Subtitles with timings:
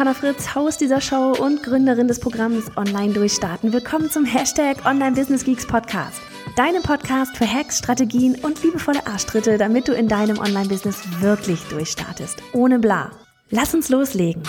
[0.00, 3.70] Johanna Fritz, Haus dieser Show und Gründerin des Programms Online Durchstarten.
[3.70, 6.22] Willkommen zum Hashtag Online Business Geeks Podcast.
[6.56, 12.38] Deinem Podcast für Hacks, Strategien und liebevolle Arschtritte, damit du in deinem Online-Business wirklich durchstartest.
[12.54, 13.10] Ohne bla.
[13.50, 14.42] Lass uns loslegen.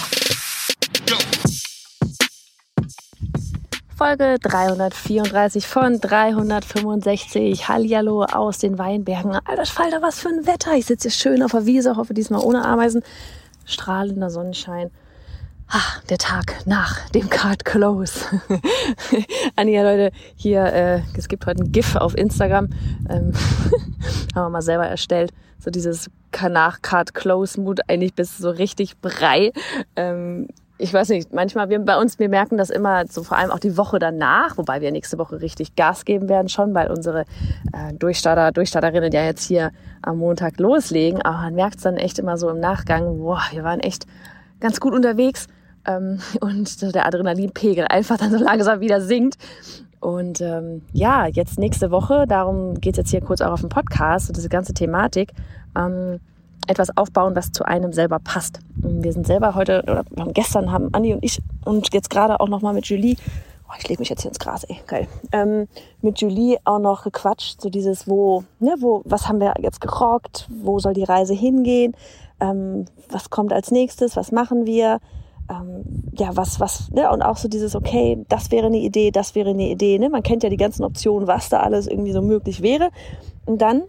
[3.97, 7.67] Folge 334 von 365.
[7.67, 9.37] Hallihallo aus den Weinbergen.
[9.43, 10.75] Alter Falter, was für ein Wetter.
[10.75, 13.03] Ich sitze hier schön auf der Wiese, hoffe diesmal ohne Ameisen
[13.65, 14.91] strahlender Sonnenschein.
[15.73, 18.25] Ah, der Tag nach dem Card Close.
[19.55, 22.67] Anja, Leute, hier, äh, es gibt heute ein GIF auf Instagram.
[23.09, 23.31] Ähm,
[24.35, 25.31] haben wir mal selber erstellt.
[25.59, 26.11] So dieses
[26.49, 29.53] nach Card Close Mut eigentlich bis so richtig brei.
[29.95, 33.51] Ähm, ich weiß nicht, manchmal, wir, bei uns, wir merken das immer, so vor allem
[33.51, 37.21] auch die Woche danach, wobei wir nächste Woche richtig Gas geben werden schon, weil unsere
[37.71, 41.21] äh, Durchstarter, Durchstarterinnen ja jetzt hier am Montag loslegen.
[41.21, 44.05] Aber man merkt es dann echt immer so im Nachgang, boah, wir waren echt
[44.59, 45.47] ganz gut unterwegs
[45.85, 49.37] ähm, und der Adrenalinpegel einfach dann so langsam wieder sinkt.
[49.99, 54.27] Und ähm, ja, jetzt nächste Woche, darum geht's jetzt hier kurz auch auf dem Podcast,
[54.27, 55.31] so diese ganze Thematik.
[55.77, 56.19] Ähm,
[56.67, 58.59] etwas aufbauen, was zu einem selber passt.
[58.75, 62.73] Wir sind selber heute, oder gestern haben Andi und ich und jetzt gerade auch nochmal
[62.73, 63.15] mit Julie,
[63.67, 65.67] oh, ich lege mich jetzt hier ins Gras, ey, geil, ähm,
[66.01, 70.47] mit Julie auch noch gequatscht, so dieses, wo, ne, wo, was haben wir jetzt gerockt,
[70.49, 71.95] wo soll die Reise hingehen,
[72.39, 74.99] ähm, was kommt als nächstes, was machen wir,
[75.51, 75.83] ähm,
[76.17, 79.49] ja, was, was, ne, und auch so dieses, okay, das wäre eine Idee, das wäre
[79.49, 82.61] eine Idee, ne, man kennt ja die ganzen Optionen, was da alles irgendwie so möglich
[82.61, 82.89] wäre.
[83.45, 83.83] Und dann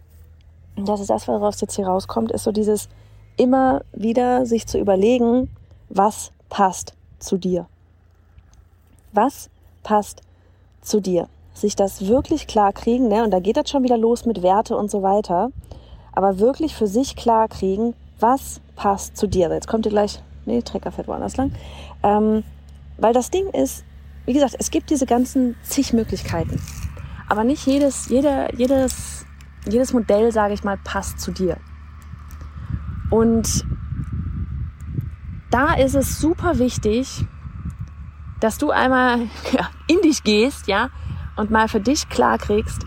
[0.77, 2.89] und das ist das, woraus jetzt hier rauskommt, ist so dieses
[3.37, 5.51] immer wieder sich zu überlegen,
[5.89, 7.67] was passt zu dir.
[9.13, 9.51] Was
[9.83, 10.23] passt
[10.81, 11.29] zu dir?
[11.55, 13.25] Sich das wirklich klar kriegen, ne?
[13.25, 15.51] Und da geht das schon wieder los mit Werte und so weiter.
[16.13, 19.51] Aber wirklich für sich klar kriegen, was passt zu dir.
[19.51, 21.53] Jetzt kommt ihr gleich, nee, Trecker fährt woanders lang.
[22.03, 22.45] Ähm,
[22.99, 23.85] weil das Ding ist,
[24.27, 26.61] wie gesagt, es gibt diese ganzen zig Möglichkeiten.
[27.29, 29.25] Aber nicht jedes, jeder, jedes
[29.69, 31.57] jedes Modell, sage ich mal, passt zu dir.
[33.11, 33.65] Und
[35.51, 37.25] da ist es super wichtig,
[38.41, 39.19] dass du einmal
[39.53, 40.91] ja, in dich gehst, ja,
[41.37, 42.87] und mal für dich klar kriegst,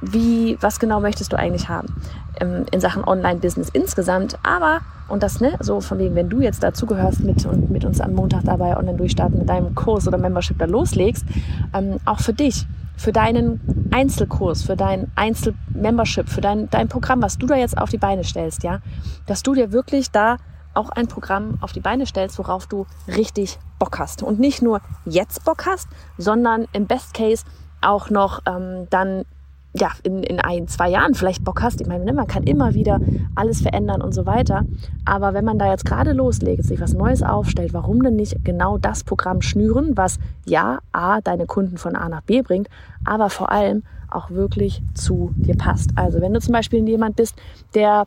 [0.00, 1.94] wie, was genau möchtest du eigentlich haben
[2.40, 4.80] ähm, in Sachen Online-Business insgesamt, aber
[5.12, 8.44] und das, ne, so von wegen, wenn du jetzt dazugehörst mit mit uns am Montag
[8.44, 11.26] dabei online durchstarten mit deinem Kurs oder Membership da loslegst,
[11.74, 17.36] ähm, auch für dich für deinen Einzelkurs, für dein Einzelmembership, für dein, dein Programm, was
[17.36, 18.80] du da jetzt auf die Beine stellst, ja,
[19.26, 20.38] dass du dir wirklich da
[20.72, 24.22] auch ein Programm auf die Beine stellst, worauf du richtig Bock hast.
[24.22, 27.44] Und nicht nur jetzt Bock hast, sondern im Best Case
[27.82, 29.26] auch noch ähm, dann
[29.74, 31.80] ja, in, in ein, zwei Jahren vielleicht Bock hast.
[31.80, 33.00] Ich meine, ne, man kann immer wieder
[33.34, 34.66] alles verändern und so weiter.
[35.04, 38.76] Aber wenn man da jetzt gerade loslegt, sich was Neues aufstellt, warum denn nicht genau
[38.76, 42.68] das Programm schnüren, was ja, A, deine Kunden von A nach B bringt,
[43.04, 45.90] aber vor allem auch wirklich zu dir passt.
[45.96, 47.34] Also wenn du zum Beispiel jemand bist,
[47.74, 48.06] der,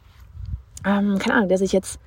[0.85, 1.99] ähm, keine Ahnung, der sich jetzt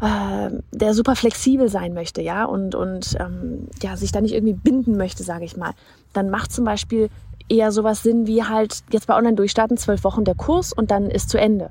[0.00, 4.54] äh, der super flexibel sein möchte, ja, und, und ähm, ja, sich da nicht irgendwie
[4.54, 5.72] binden möchte, sage ich mal,
[6.12, 7.10] dann macht zum Beispiel
[7.48, 11.10] eher sowas Sinn wie halt jetzt bei Online durchstarten, zwölf Wochen der Kurs und dann
[11.10, 11.70] ist zu Ende.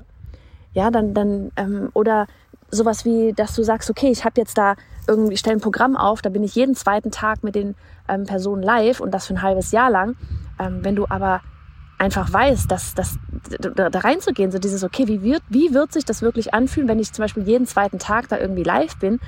[0.72, 2.26] Ja, dann, dann, ähm, oder
[2.70, 4.74] sowas wie, dass du sagst, okay, ich habe jetzt da
[5.06, 7.74] irgendwie, ich stelle ein Programm auf, da bin ich jeden zweiten Tag mit den
[8.08, 10.16] ähm, Personen live und das für ein halbes Jahr lang.
[10.58, 11.40] Ähm, wenn du aber
[11.98, 13.18] einfach weißt, dass, dass
[13.60, 16.98] da, da reinzugehen, so dieses, okay, wie wird, wie wird sich das wirklich anfühlen, wenn
[16.98, 19.20] ich zum Beispiel jeden zweiten Tag da irgendwie live bin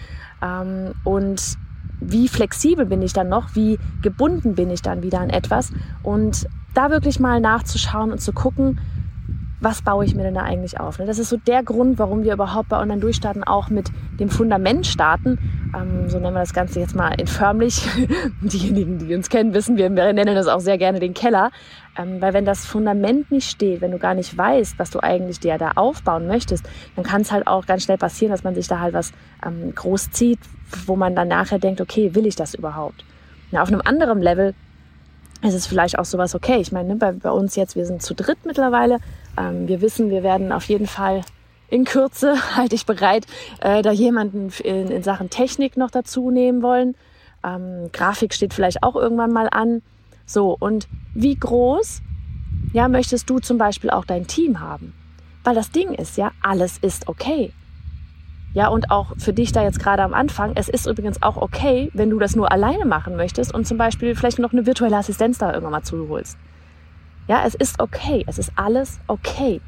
[0.42, 1.58] ähm, und
[2.00, 5.72] wie flexibel bin ich dann noch, wie gebunden bin ich dann wieder an etwas.
[6.02, 8.78] Und da wirklich mal nachzuschauen und zu gucken,
[9.60, 10.98] was baue ich mir denn da eigentlich auf?
[10.98, 11.06] Ne?
[11.06, 14.86] Das ist so der Grund, warum wir überhaupt bei Online Durchstarten auch mit dem Fundament
[14.86, 15.38] starten.
[15.74, 17.86] Ähm, so nennen wir das Ganze jetzt mal införmlich.
[18.42, 21.50] Diejenigen, die uns kennen, wissen, wir nennen das auch sehr gerne den Keller.
[21.98, 25.40] Ähm, weil wenn das Fundament nicht steht, wenn du gar nicht weißt, was du eigentlich
[25.40, 28.68] dir da aufbauen möchtest, dann kann es halt auch ganz schnell passieren, dass man sich
[28.68, 29.12] da halt was
[29.44, 30.40] ähm, groß zieht,
[30.86, 33.04] wo man dann nachher denkt, okay, will ich das überhaupt?
[33.50, 34.54] Na, auf einem anderen Level
[35.42, 38.02] ist es vielleicht auch sowas, okay, ich meine, ne, bei, bei uns jetzt, wir sind
[38.02, 38.98] zu dritt mittlerweile,
[39.36, 41.22] ähm, wir wissen, wir werden auf jeden Fall
[41.68, 43.26] in Kürze, halte ich bereit,
[43.60, 46.94] äh, da jemanden in, in Sachen Technik noch dazu nehmen wollen.
[47.44, 49.82] Ähm, Grafik steht vielleicht auch irgendwann mal an.
[50.24, 52.02] So, und wie groß
[52.72, 54.92] ja, möchtest du zum Beispiel auch dein Team haben?
[55.44, 57.52] Weil das Ding ist ja, alles ist okay.
[58.52, 61.90] Ja, und auch für dich da jetzt gerade am Anfang, es ist übrigens auch okay,
[61.92, 65.38] wenn du das nur alleine machen möchtest und zum Beispiel vielleicht noch eine virtuelle Assistenz
[65.38, 66.38] da irgendwann mal zuholst.
[67.28, 68.24] Ja, es ist okay.
[68.26, 69.60] Es ist alles okay.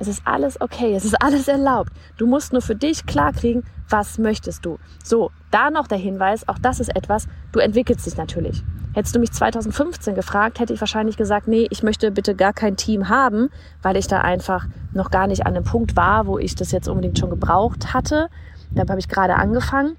[0.00, 1.92] Es ist alles okay, es ist alles erlaubt.
[2.16, 4.78] Du musst nur für dich klarkriegen, was möchtest du.
[5.02, 8.62] So, da noch der Hinweis, auch das ist etwas, du entwickelst dich natürlich.
[8.94, 12.76] Hättest du mich 2015 gefragt, hätte ich wahrscheinlich gesagt, nee, ich möchte bitte gar kein
[12.76, 13.50] Team haben,
[13.82, 16.88] weil ich da einfach noch gar nicht an dem Punkt war, wo ich das jetzt
[16.88, 18.28] unbedingt schon gebraucht hatte.
[18.70, 19.96] Da habe ich gerade angefangen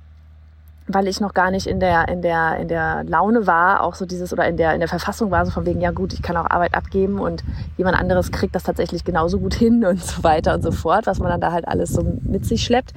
[0.92, 4.08] weil ich noch gar nicht in der, in der, in der Laune war, auch so
[4.08, 6.36] dieses, oder in der, in der Verfassung war, so von wegen, ja gut, ich kann
[6.36, 7.44] auch Arbeit abgeben und
[7.78, 11.20] jemand anderes kriegt das tatsächlich genauso gut hin und so weiter und so fort, was
[11.20, 12.94] man dann da halt alles so mit sich schleppt.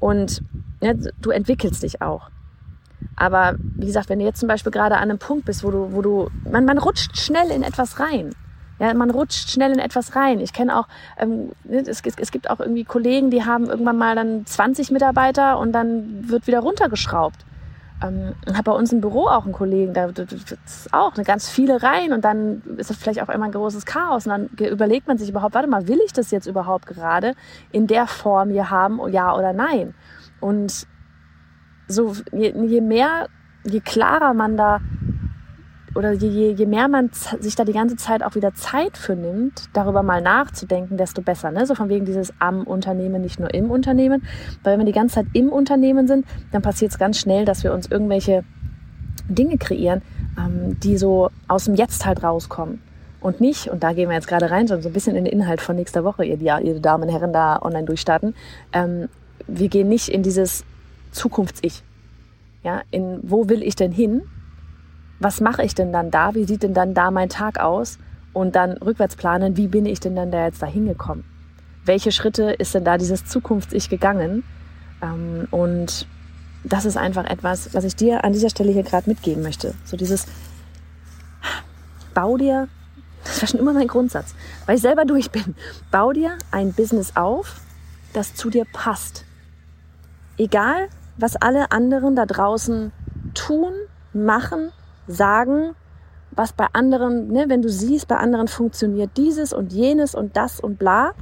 [0.00, 0.42] Und
[0.80, 2.30] ja, du entwickelst dich auch.
[3.16, 5.92] Aber wie gesagt, wenn du jetzt zum Beispiel gerade an einem Punkt bist, wo du,
[5.92, 8.30] wo du, man, man rutscht schnell in etwas rein.
[8.78, 10.40] Ja, man rutscht schnell in etwas rein.
[10.40, 14.16] Ich kenne auch, ähm, ne, es, es, gibt auch irgendwie Kollegen, die haben irgendwann mal
[14.16, 17.44] dann 20 Mitarbeiter und dann wird wieder runtergeschraubt.
[18.02, 21.82] Ähm, habe bei uns im Büro auch einen Kollegen, da ist auch eine ganz viele
[21.82, 25.16] rein und dann ist das vielleicht auch immer ein großes Chaos und dann überlegt man
[25.16, 27.34] sich überhaupt, warte mal, will ich das jetzt überhaupt gerade
[27.70, 29.94] in der Form hier haben, ja oder nein?
[30.40, 30.88] Und
[31.86, 33.28] so je, je mehr,
[33.64, 34.80] je klarer man da
[35.94, 39.68] oder je, je mehr man sich da die ganze Zeit auch wieder Zeit für nimmt,
[39.72, 41.50] darüber mal nachzudenken, desto besser.
[41.50, 41.66] Ne?
[41.66, 44.22] So von wegen dieses am Unternehmen, nicht nur im Unternehmen.
[44.62, 47.62] Weil wenn wir die ganze Zeit im Unternehmen sind, dann passiert es ganz schnell, dass
[47.62, 48.44] wir uns irgendwelche
[49.28, 50.02] Dinge kreieren,
[50.38, 52.80] ähm, die so aus dem Jetzt halt rauskommen.
[53.20, 55.62] Und nicht, und da gehen wir jetzt gerade rein, so ein bisschen in den Inhalt
[55.62, 58.34] von nächster Woche, ihr, ihr Damen und Herren da online durchstarten.
[58.72, 59.08] Ähm,
[59.46, 60.64] wir gehen nicht in dieses
[61.12, 61.82] Zukunfts-Ich.
[62.62, 64.22] Ja, in wo will ich denn hin?
[65.20, 66.34] Was mache ich denn dann da?
[66.34, 67.98] Wie sieht denn dann da mein Tag aus?
[68.32, 71.24] Und dann rückwärts planen, wie bin ich denn dann da jetzt da hingekommen?
[71.84, 74.42] Welche Schritte ist denn da dieses Zukunfts-Ich gegangen?
[75.02, 76.06] Ähm, und
[76.64, 79.74] das ist einfach etwas, was ich dir an dieser Stelle hier gerade mitgeben möchte.
[79.84, 80.26] So dieses,
[82.14, 82.68] bau dir,
[83.24, 84.34] das war schon immer mein Grundsatz,
[84.66, 85.54] weil ich selber durch bin,
[85.90, 87.60] bau dir ein Business auf,
[88.14, 89.24] das zu dir passt.
[90.38, 90.88] Egal,
[91.18, 92.92] was alle anderen da draußen
[93.34, 93.72] tun,
[94.12, 94.72] machen,
[95.06, 95.74] sagen,
[96.30, 100.60] was bei anderen, ne, wenn du siehst, bei anderen funktioniert dieses und jenes und das
[100.60, 101.12] und bla,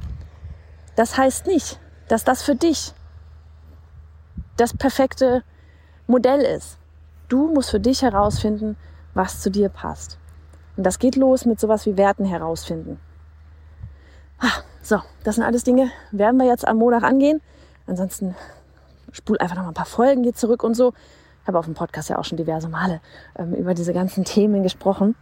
[0.95, 2.93] das heißt nicht, dass das für dich
[4.57, 5.43] das perfekte
[6.07, 6.77] Modell ist.
[7.27, 8.77] Du musst für dich herausfinden,
[9.13, 10.19] was zu dir passt.
[10.77, 12.99] Und das geht los mit sowas wie Werten herausfinden.
[14.39, 17.41] Ah, so, das sind alles Dinge, werden wir jetzt am Montag angehen.
[17.87, 18.35] Ansonsten
[19.11, 20.93] spul einfach noch mal ein paar Folgen hier zurück und so.
[21.45, 23.01] Habe auf dem Podcast ja auch schon diverse Male
[23.37, 25.15] ähm, über diese ganzen Themen gesprochen.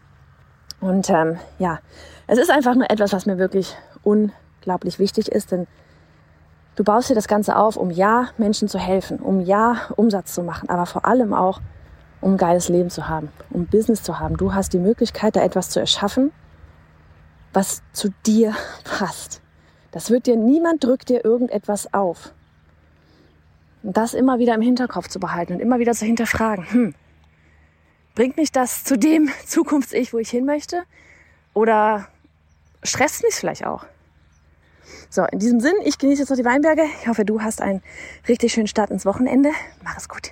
[0.79, 1.79] Und ähm, ja,
[2.27, 5.68] es ist einfach nur etwas, was mir wirklich unglaublich wichtig ist, denn
[6.75, 10.41] du baust dir das Ganze auf, um ja Menschen zu helfen, um ja Umsatz zu
[10.41, 11.62] machen, aber vor allem auch,
[12.19, 14.38] um ein geiles Leben zu haben, um Business zu haben.
[14.38, 16.31] Du hast die Möglichkeit, da etwas zu erschaffen,
[17.53, 19.41] was zu dir passt.
[19.91, 22.33] Das wird dir, niemand drückt dir irgendetwas auf.
[23.83, 26.95] Und das immer wieder im Hinterkopf zu behalten und immer wieder zu hinterfragen, hm,
[28.16, 30.84] bringt mich das zu dem Zukunfts-Ich, wo ich hin möchte?
[31.53, 32.08] Oder
[32.84, 33.86] stresst mich vielleicht auch?
[35.10, 36.84] So, in diesem Sinn, ich genieße jetzt noch die Weinberge.
[37.01, 37.82] Ich hoffe, du hast einen
[38.27, 39.51] richtig schönen Start ins Wochenende.
[39.84, 40.32] Mach es gut.